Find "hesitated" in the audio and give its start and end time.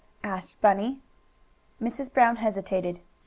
2.37-3.01